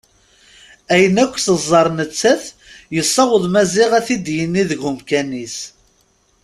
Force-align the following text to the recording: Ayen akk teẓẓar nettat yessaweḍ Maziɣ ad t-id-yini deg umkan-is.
Ayen 0.93 1.15
akk 1.23 1.35
teẓẓar 1.45 1.87
nettat 1.97 2.43
yessaweḍ 2.95 3.43
Maziɣ 3.53 3.91
ad 3.97 4.03
t-id-yini 4.07 4.63
deg 4.69 4.81
umkan-is. 4.89 5.57